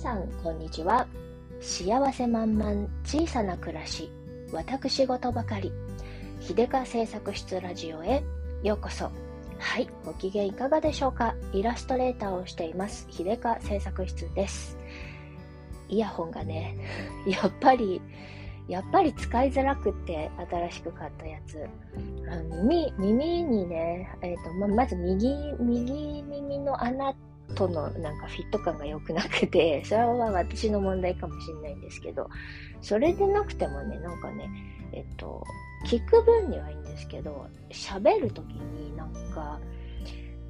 [0.00, 1.06] さん、こんにちは。
[1.60, 4.10] 幸せ満々、小さな暮らし、
[4.50, 5.70] 私事ばかり。
[6.40, 8.24] 秀香製作室ラジオへ
[8.62, 9.10] ようこそ。
[9.58, 11.34] はい、ご機嫌いかがでしょうか？
[11.52, 14.78] イラストレーターをしています、秀香製作室です。
[15.90, 16.78] イヤホンがね、
[17.28, 18.00] やっぱり、
[18.68, 21.68] やっぱり使いづらくって新しく買ったやつ。
[22.62, 25.28] 耳耳にね、えーとままず右
[25.60, 27.12] 右耳の穴
[27.54, 32.28] とのなんかフィット感が良くなくて、それは私の問題かもしれないんですけど、
[32.80, 34.50] それでなくてもね、なんかね、
[34.92, 35.44] えっと、
[35.86, 39.60] 聞く分にはいいんですけど、喋るときになんか、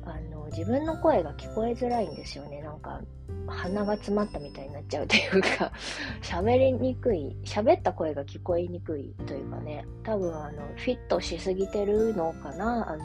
[0.04, 2.62] あの、自分の声が聞こえづらいんですよね。
[2.62, 3.01] なんか、
[3.46, 5.73] 鼻が詰まったみたいになっちゃうというか、
[6.23, 12.90] 喋りにくい、喋った声が聞こえにくいというかね、多分あの、フィットしすぎてるのかな。
[12.90, 13.04] あの、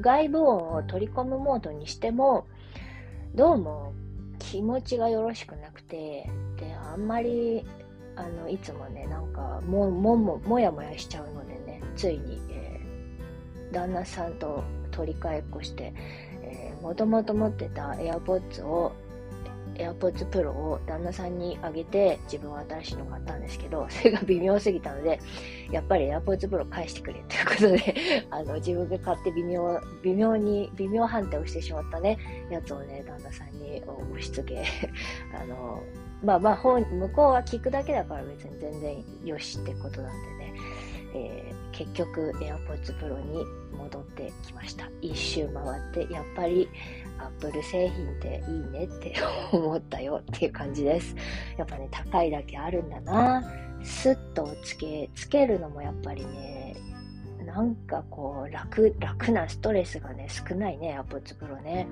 [0.00, 2.46] 外部音を取り込むモードにしても、
[3.34, 3.92] どうも
[4.38, 7.64] 気持ちがよろしくなくて、で、あんまり、
[8.14, 15.92] あの、いつもね、なんか、も、も、も、もやもやしちゃうのでね、ついに、えー、旦那さんと取り替えっこして、
[16.82, 18.92] もともと持ってた AirPods を
[19.78, 25.20] AirPods Pro を旦那さんにあげて、自分は新しいの買ったんですけど、 それが微妙すぎたので、
[25.70, 32.18] やっぱり AirPods Pro 返してくれということで、 あの、自分が買って微妙、微妙に、微妙判定をしてしまったね、
[32.50, 34.64] やつをね、旦那さんに押し付け、
[35.34, 35.82] あの、
[36.22, 40.54] まあまあ、本、向こうは聞くだけだから別に全然よしってことなんでね、
[41.14, 43.44] えー、結局 AirPods Pro に
[43.76, 44.88] 戻ってきました。
[45.00, 46.68] 一周回って、やっぱり
[47.18, 49.14] アップル製品っていいねって
[49.52, 51.14] 思ったよっていう感じです。
[51.56, 53.42] やっぱね、高いだけあるんだな。
[53.82, 56.76] スッとつけ、つけるのもやっぱりね、
[57.44, 61.86] なんかこう、楽、楽なストレスがね、少ないね、アップツプロね。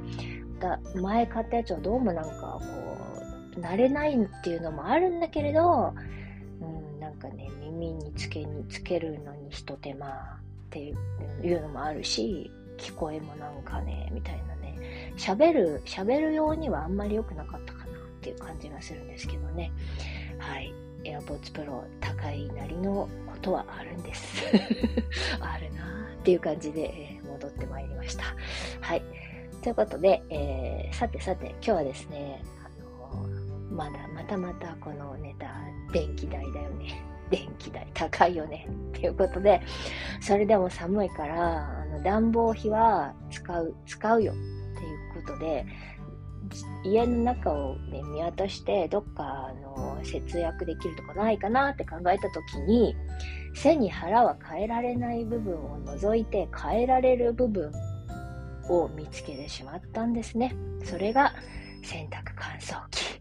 [0.59, 2.67] だ前買ったやつはどうもなんかこ
[3.57, 5.95] う、慣れないっていうのもあるんだけれど、
[6.61, 10.11] うん、なんかね、耳につけにつけるのに一手間っ
[10.71, 10.93] て
[11.43, 14.64] いうのもあるし、聞こえもなんかね、みたいなね
[15.17, 17.87] 喋る、喋るようにはあんまり良くなかったかなっ
[18.21, 19.73] ていう感じがするんですけどね。
[20.39, 20.75] はい。
[21.05, 24.45] AirPods Pro 高いなりのことはあるんです。
[25.41, 28.25] あるなーっていう感じで、え、戻ってまいりました。
[28.81, 29.03] はい。
[29.63, 35.55] ということで、えー、さてさて、今日はですね、あのー、まだ、またまたこのネタ、
[35.93, 37.03] 電気代だよね。
[37.31, 38.67] 電気代高いよね。
[38.69, 39.61] っていうことで、
[40.21, 44.35] それでも寒いから、あの暖房費は使う、使うよ
[45.25, 45.67] ことで、
[46.85, 52.95] 家の中を、ね、見渡して、どっかの節約できるとこないかなって考えた時に、
[53.55, 57.73] 背に腹は変えられない部分を除いて変えられる部分
[58.69, 60.55] を見つけてしまったんですね。
[60.85, 61.33] それが
[61.83, 63.21] 洗濯乾燥機。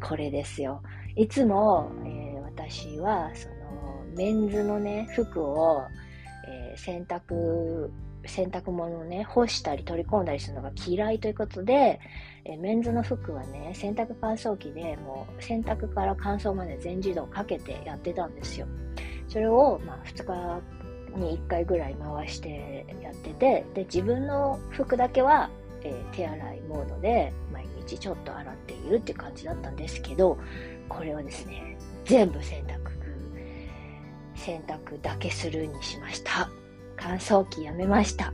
[0.00, 0.82] これですよ。
[1.16, 5.82] いつも、えー、私はそのメンズのね、服を、
[6.78, 7.90] 洗濯
[8.26, 12.00] 洗濯物をね、干したり取り込んだりするのが嫌いということで、
[12.44, 18.66] えメンズの服はね、洗濯乾燥機でもう洗濯から乾燥まで全自動かけてやってたんですよ。
[19.28, 20.24] それを、まあ、2
[21.12, 25.50] 日に1回ぐらい回してやってて、で、自分の服だけは、
[25.82, 30.38] えー、手洗いモードで毎日ちょっと洗っているって感じだったんですけど、
[30.88, 32.78] これをですね、全部洗濯、
[34.34, 36.50] 洗濯だけするにしました。
[37.00, 38.32] 乾燥機やめました。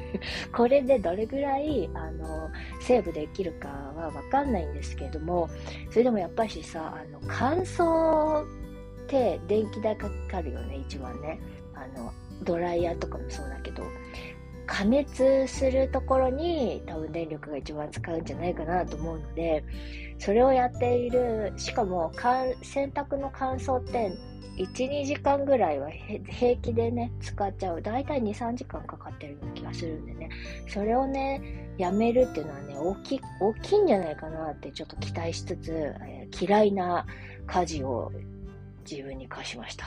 [0.52, 2.50] これでどれぐらいあの
[2.80, 5.48] セーブできるかはわかんないんですけれども、
[5.90, 8.46] それでもやっぱしさ、あの乾燥っ
[9.08, 11.40] て電気代かかるよね、一番ね。
[11.74, 12.12] あの
[12.42, 13.82] ドライヤーとかもそうだけど、
[14.66, 19.64] 加熱するところに多分電力が一番使うんじゃないかなと思うので、
[20.18, 22.12] それをやっている、しかも
[22.62, 24.12] 洗濯の乾燥って
[24.56, 27.82] 1、2時間ぐらいは平気でね、使っちゃう。
[27.82, 30.30] だいたい2、3時間かかってるような気がするんでね。
[30.68, 37.06] それをね、やめるっていうのはね、大き、大きいんじゃないかなってちょっと期待しつつ、えー、嫌いな
[37.46, 38.10] 家事を
[38.90, 39.86] 自分に課しました。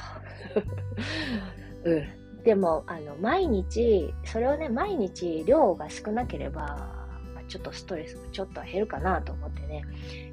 [1.84, 2.44] うん。
[2.44, 7.00] でも、あの、毎日、それをね、毎日量が少なければ、
[7.48, 9.84] ちょっとストレスがちょっと減るかなと思ってね、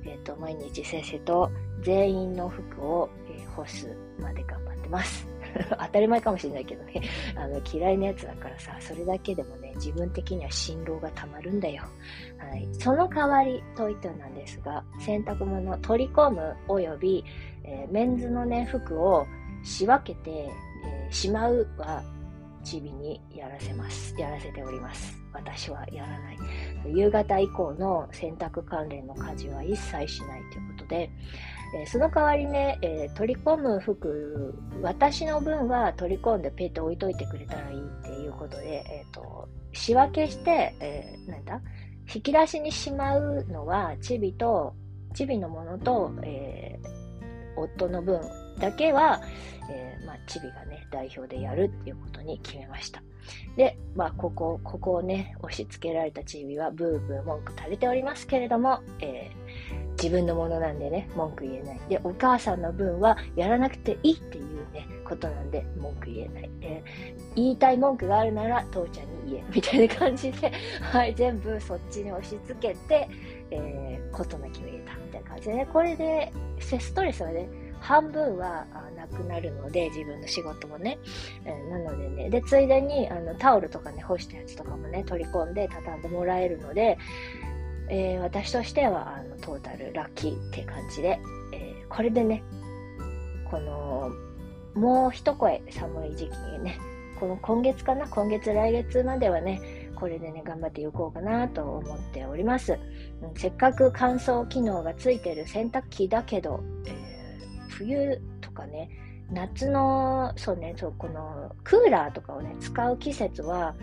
[0.05, 1.51] えっ、ー、と、毎日先生と
[1.83, 3.89] 全員の服を、えー、干す
[4.21, 5.27] まで頑張ってます。
[5.71, 7.01] 当たり前かもしれないけどね、
[7.35, 11.83] あの、嫌いなやつだからさ、それだけでもね、自分的には辛労がたまるんだよ。
[12.39, 12.69] はい。
[12.73, 17.25] その代わりといってなんですが、洗濯物取り込む及び、
[17.65, 19.27] えー、メンズのね、服を
[19.63, 22.03] 仕分けて、えー、しまうは
[22.63, 24.15] チビにやらせます。
[24.19, 25.17] やらせております。
[25.33, 26.39] 私はやらない。
[26.87, 31.11] 夕方以降の洗濯関連の家事は一切しないということで、
[31.75, 41.61] えー、その代わりね、えー、取り込む服、私の分は取り込んでペット置いといてくれたらいいっていうことで、え、ー、と、仕分けして、えなんだ？
[42.15, 44.75] 引き出しにしまうのは、チビと、
[45.13, 46.79] チビのものと、え
[47.57, 48.21] 夫の分
[48.59, 49.21] だけは、
[49.69, 53.03] えまあ、チビがね、代表でやるっていうことに決めました。
[53.57, 61.81] で、まあ、ここ、ここをね、押し付けられたチビはブーブー文句垂れておりますけれども、えー、自分のものなんでね、文句言えない。
[61.89, 66.51] で、お母さんの分はやらなくていいっていうね、ことなんで、文句言えない。
[66.61, 66.83] え、
[67.35, 69.45] 言いたい文句があるなら、父ちゃんに言え。
[69.55, 73.09] みたいな感じで、はい、全部そっちに押し付けて、
[73.51, 74.95] えー、事なきを入れた。
[74.97, 77.49] みたいな感じでね、これで、ストレスはね、
[77.81, 78.67] 半分は
[78.97, 80.99] なくなるので、自分の仕事もね。
[81.45, 86.99] えー、なのでね、で、ついでにあのタオルとかね、干したやつとかもね、取り込んで畳んでもらえるので、
[87.89, 91.21] えー、私としてはあのトータルラッキーって感じで、
[91.53, 92.43] えー、これでね、
[93.51, 94.11] この、
[94.75, 96.79] もう一声寒い時期にね、
[97.19, 99.61] この今月かな、今月来月まではね、
[99.95, 102.79] これでね、頑張っていこうかなと思っております。
[103.23, 107.17] うん、せっかく乾燥機能がついてる洗濯機だけど、えー
[107.77, 108.89] 冬とかね、
[109.31, 113.75] 夏の、そうね、そう、このクーラーとかをね、使う季節は、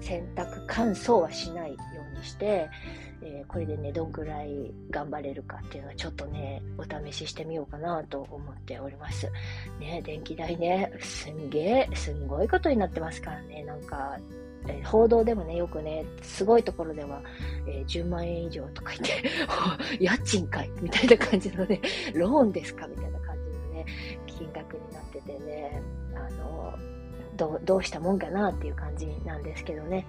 [0.00, 1.76] 洗濯乾燥はしないよ
[2.14, 2.68] うにして、
[3.26, 9.30] えー、これでね、どんくらい頑張れるかっていうのはちょっとね、お試ししてみようかなと思っております。
[9.80, 14.18] ね、電気代ね、すんげえ、すんごいことになってますからね、なんか、
[14.68, 17.22] え、報道でもね、よくね、すごいところでは、
[17.66, 19.30] えー、10万円以上とか言って
[20.04, 21.80] 家賃かいみたいな感じのね、
[22.14, 23.86] ローンですかみたいな感じのね、
[24.26, 25.82] 金額になっててね、
[26.14, 26.78] あの、
[27.64, 30.06] どうしたもんかなっていう感じなんですけどね、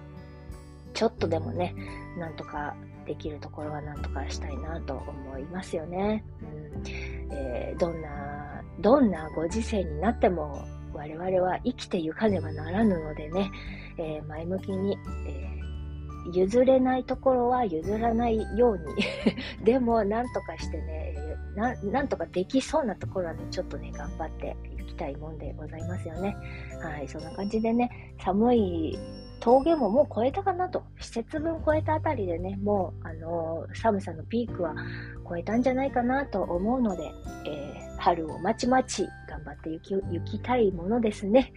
[0.96, 1.76] ちょっとでもね、
[2.18, 2.76] なんとか
[3.06, 6.24] できるところはなんとかしたいなと思いますよね。
[6.42, 6.84] うん
[7.32, 13.52] えー、どんな、どんなご時世になっても我々は生きてゆかねばならぬのでね、
[13.98, 14.98] えー、前向きに、
[15.28, 18.84] えー、譲れないところは譲らないように
[19.64, 21.14] でも、なんとかしてね、
[21.56, 26.36] な、なんとかできそうなところはね、ちょっとね、頑張っていきたいもんでございますよね。
[26.82, 28.98] はい、そんな感じでね、寒い
[29.46, 30.82] 峠ももう超えたかなと。
[31.00, 34.74] 施設分超えたあたりでね、もう、あのー、寒さのピークは
[35.30, 37.12] 超えたんじゃないかなと思うので、
[37.46, 41.54] えー、春をまちまち頑張って行き行きたいものですね。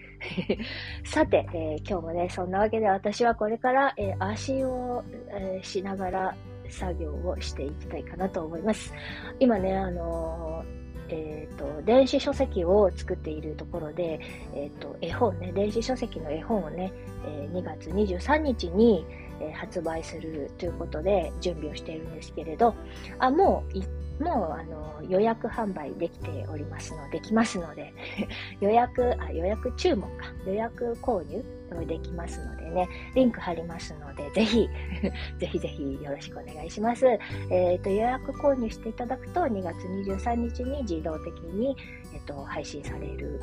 [1.02, 6.36] さて、えー、今日もね、そんなわけで私はこれから、えー、足を、え、しながら
[6.68, 8.92] 作業をしていきたいかなと思います。
[9.40, 10.62] 今ね、あの
[11.08, 14.20] えーと、電子書籍を作っているところで、
[14.54, 16.92] えーと、絵本ね、電子書籍の絵本をね、
[17.26, 19.06] え、2月23日に、
[19.40, 22.74] え、発売するということで準備をしているんですけれど、
[23.18, 23.78] あ、もう
[24.20, 27.92] もうあの予約販売できておりますので、できますので
[28.60, 31.44] 予約、あ、予約注文か、予約購入
[31.86, 34.68] できますのでね、リンク貼りますので、ぜひ、
[35.38, 37.06] ぜひぜひよろしくお願いします。
[37.06, 41.76] えっ、ー、と、予約購入していただくと、2月23日に自動的に、
[42.12, 43.40] えっ、ー、と、配信される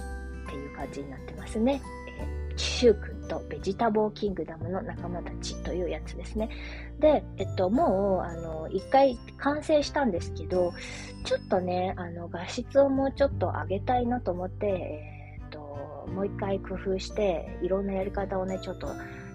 [0.48, 1.82] っていう感じになってますね。
[2.58, 6.50] シュー君とベジタボーキングダムの仲間たちというやつですね。
[7.00, 10.74] で、えっと、もう、あの、一回完成したんですけど、
[11.24, 15.60] ちょっとね、あの、画質をもうちょっと上げたいなと思って、えっと、
[16.14, 18.88] もう一回工夫して、いろんなやり方をね、ちょっと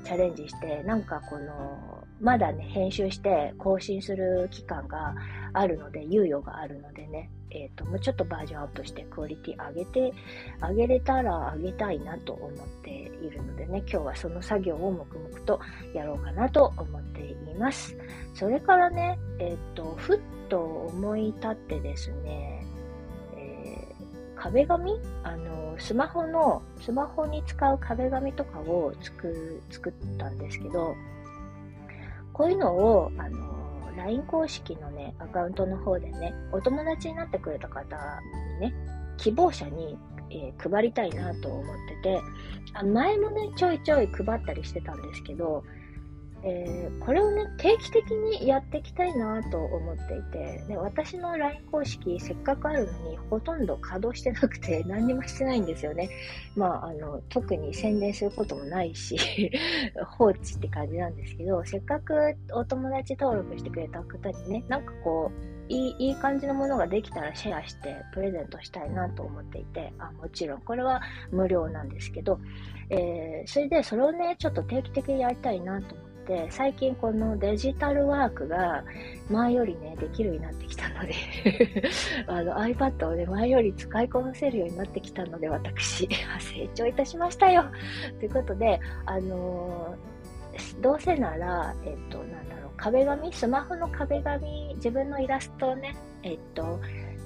[0.05, 1.90] チャレンジして、なんかこの、
[2.21, 5.15] まだね、編集して更新する期間が
[5.53, 10.13] あるので、猶予があるのでね、えっ、ー、と、もうちょっとバージョンアップしてクオリティ上げて、
[10.61, 15.61] 上げれたら上げたいなと思っているのでね、今日はその作業を黙々と
[15.95, 17.97] やろうかなと思っています。
[18.35, 22.65] それからね、えっ、ー、と、ふっと思い立ってですね、
[23.37, 23.89] え、
[24.37, 25.01] 壁紙？
[25.25, 30.95] あの、スマホの、スマホに使う壁紙とかを作、作ったんですけど、
[32.33, 33.51] こういうのを、あの、
[33.97, 37.97] LINE 公式のね、アカウントの方でね、お友達になってくれた方
[38.61, 38.75] にね、
[39.17, 39.99] 希望者に、
[40.31, 41.65] えー、配りたいなと思っ
[42.03, 42.21] てて、
[42.73, 45.65] あ前もね、ちょいちょい配ったりしてたんですけど、
[46.43, 56.09] えー、これをね、定期的にやっていきたいなと思っていて、で私の LINE 公式、せっかくあるのに、ほとんど稼働してなくて、 何にもしてないんですよね。
[56.57, 59.51] まあ、あの、特に宣伝することもないし
[60.17, 62.15] 放置って感じなんですけど、せっかく
[62.53, 72.41] お友達登録してくれた方にね、なんかこう、いいいい感じのものができたらシェアしてプレゼントしたいなと思っていて、あもちろんこれは無料なんですけど、
[72.91, 76.10] えー、それでそれをね、ちょっと定期的にやりたいなと思って、
[76.51, 78.85] 最近このデジタルワークが
[79.29, 81.15] 前よりね、できるようになってきたので
[82.27, 86.09] あの iPad をね、前より使いこなせるようになってきたので、私、
[86.39, 87.65] 成長いたしましたよ。
[88.19, 96.81] ということで、あのー、どうせなら、えっと、なんだろう、壁紙、スマホの壁紙、自分のイラストをね、えっと、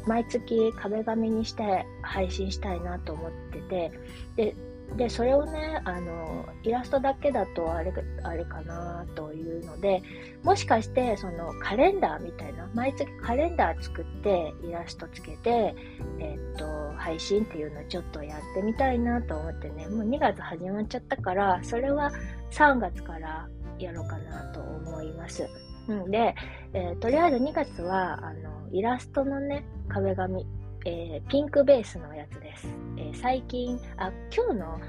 [0.07, 3.93] 毎月壁紙にして配信したいなと思ってて、
[4.37, 4.55] で、
[4.97, 10.03] で、それをね、あの、イラストだけだとあれ、あれかなというので、
[10.43, 15.75] もしかして、そのカレンダーみたいな、毎月カレンダー作ってイラストつけて、
[16.21, 22.13] えっと、配信っていうのをちょっとやってみたいなと思ってね、もう2月始まっちゃったから、それは
[22.53, 23.49] 3月から
[23.79, 25.49] やろうかなと思います。
[25.89, 26.35] うんで、
[26.73, 30.47] えー、とりあえず2月は、あの、イラストのね、壁紙、
[30.85, 32.69] えー、ピンクベースのやつです。
[32.97, 34.81] えー、最近、あ、今日の、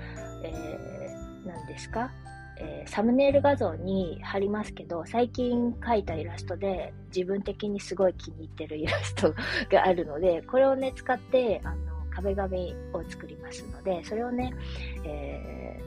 [0.43, 2.11] えー、何ですか、
[2.57, 9.33] えー、サムネイル画像に貼りますけど、最近描いたイラストで自分的にすごい気に入ってるイラスト
[9.69, 11.77] があるので、これをね、使って、あの、
[12.09, 14.53] 壁紙を作りますので、それをね、
[15.03, 15.81] え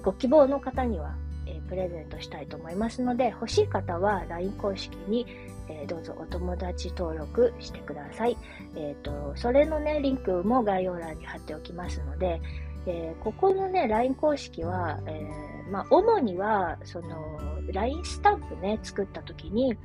[0.00, 1.14] ー、ご希望の方には、
[1.46, 5.26] えー、プレゼントしたいと思いますので、欲しい方は LINE 公式に、
[5.68, 8.36] えー、どうぞお友達登録してください。
[8.76, 12.40] えっ、ー、と、それのね、リンクも概要欄に貼っておきますので、
[12.86, 15.28] えー、ここのね、LINE 公式は、え
[15.70, 17.38] まあ、主には、その、
[17.72, 19.76] LINE スタンプね、作った時に、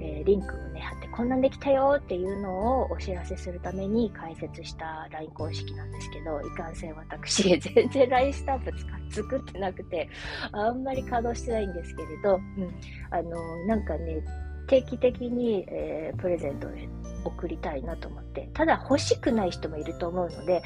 [0.00, 8.72] えリンクをね、貼って、こんなんできたよっていうのをお知らせするために開設した LINE 公式なんですけど、いかんせん私、全然 LINE スタンプ
[9.10, 10.08] 作ってなくて、
[10.52, 12.74] あんまり稼働してないんですけれど、うん、
[13.10, 14.22] あの、なんかね、
[14.70, 16.70] 定期的に、えー、プレゼントを、
[17.22, 20.62] 送りたいなと思って、ただ欲しくない人もいると思うので、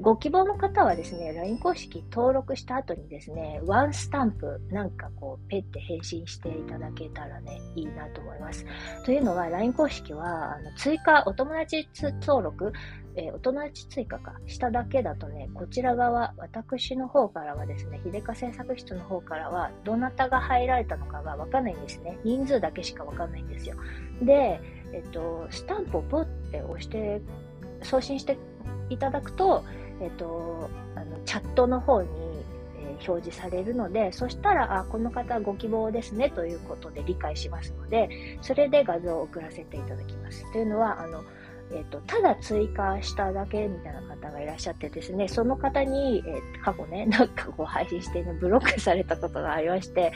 [0.00, 8.66] ご希望の方はですね、LINE 公式登録した後にですね、ワンスタンプなんかこう、ペッて返信していただけたらね、いいなと思います。
[9.04, 11.88] というのは、LINE 公式は、あの追加、お友達
[12.20, 12.72] 登録、
[13.14, 22.18] えー、お友達追加か、しただけだとね、こちら側、私の方からはですね、秀香製作室の方からは、どなたが入られたのかがわかんないんですね。
[22.22, 23.76] 人数だけしかわかんないんですよ。
[24.20, 24.60] で、
[24.92, 27.22] えっと、スタンプをポッて押して、
[27.82, 28.36] 送信して
[28.90, 29.64] いただくと、
[30.00, 32.08] えっと、あのチャットの方に、
[32.78, 40.50] えー、表示されるので、そしたら、あ、この方ご希望ですねということで理解しますので、それで画像を送らせていただきます。
[40.52, 41.22] というのは、あの、
[41.72, 50.12] えっ、と、ただ追加しただけみたいな方がいらっしゃってですね、その方に、えー、過去ね、 なんかこう配信してね、ブロックされたことがありまして、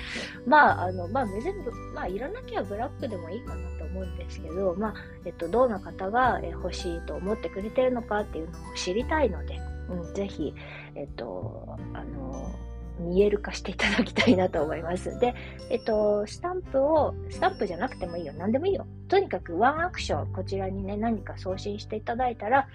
[0.46, 4.94] まあ、あの、まあ、全部、まあ、いらなきゃブロックでもいいかなと思うんですけど、まあ、
[5.24, 9.58] えっ、と、どんな方が、え欲しいと思ってくれてるのかっていうのを知りたいので、
[9.90, 10.54] うん、ぜひ、
[10.94, 12.54] えっと、あの、
[13.00, 15.18] 見える化していただきたいなと思います。
[15.18, 15.34] で、
[15.70, 18.32] えっと、スタンプを、スタンプじゃなくてもいいよ。
[18.34, 18.86] 何でもいいよ。
[19.08, 22.68] とにかくワンアクション、こちらにね、何か送信していただいたら、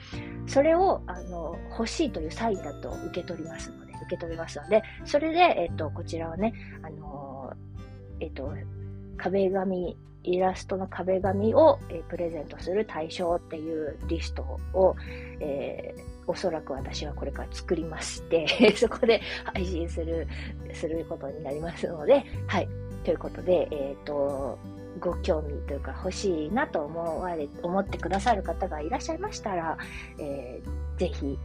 [0.47, 7.53] それを、あの、欲しいというサインだと受け取りますので、受け取りますので、それで、えっと、こちらをね、あの、
[8.19, 8.51] えっと、
[9.17, 14.41] 壁紙、イラストの壁紙を、え、プレゼントする対象っていうリスト
[14.73, 14.95] を、
[15.39, 19.21] えーおそらく私はこれから作りまして、 そこで
[19.53, 20.27] 配信する、
[20.73, 22.69] することになりますので、はい。
[23.03, 24.57] ということで、えっ、ー、と、
[24.99, 29.77] ご興味というか欲しいなと思われ、思ってくださる方がいらっしゃいましたら、
[30.19, 31.37] えー、ぜひ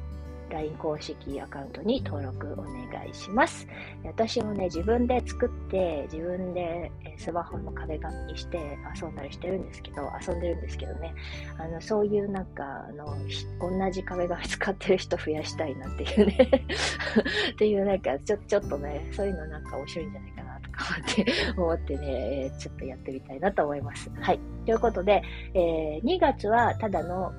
[0.50, 3.66] LINE 公式アカウントに登録お願いします。
[4.04, 11.14] 私もね、自分で作って、自分でスマホの壁紙にして遊んだりしてるんですけど、遊んでるんですけどね、
[11.58, 13.16] あの、そういうなんか、あの、
[13.60, 16.50] 同じ壁紙使ってる人増やしたいなっていうね
[17.52, 21.26] っていうなんか、ちょ、ちょっとね、そういうのなんか面白いんじゃないかなとか思って、
[21.56, 24.10] 思ってね、ちょっとやってみたいなと思います。
[24.20, 24.40] はい。
[24.64, 25.22] ということで、
[25.54, 27.32] えー、2月はただの、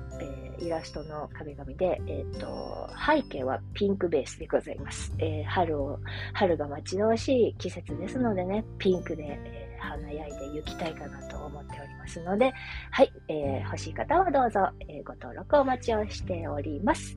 [0.62, 5.12] イラストの壁紙で、え、ー、と、背景はピンクベースでございます。
[5.18, 5.98] えー、春を、
[6.32, 12.52] 春が待ち遠しい季節ですのでね、ピンクで、えー、華やいで行きたいかなと思っておりますので、
[12.92, 17.16] はい、えー、欲しい方はどうぞ、え、ご登録お待ちをしております。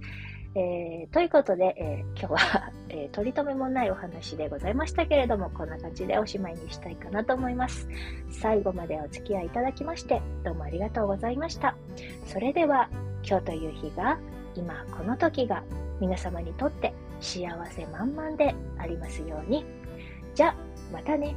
[0.58, 7.90] えー、ということで、えー、今日は、 えー、取り留めもないお話でございましたけれども、こんな感じでおしまいにしたいかなと思います。
[8.30, 11.76] 最後までお付き合いいただきまして、どうもありがとうございました。
[12.26, 12.90] それでは、
[13.28, 14.20] 今日という日が、
[14.56, 15.64] 今この時が
[16.00, 19.66] 皆様にとって幸せ満々でありますように。
[20.34, 20.56] じゃあ、
[20.94, 21.36] またね。